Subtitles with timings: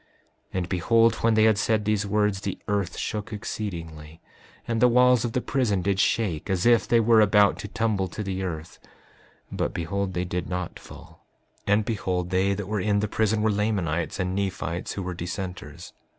[0.01, 0.07] 5:27
[0.57, 4.19] And behold, when they had said these words, the earth shook exceedingly,
[4.67, 8.07] and the walls of the prison did shake as if they were about to tumble
[8.07, 8.79] to the earth;
[9.51, 11.23] but behold, they did not fall.
[11.67, 15.93] And behold, they that were in the prison were Lamanites and Nephites who were dissenters.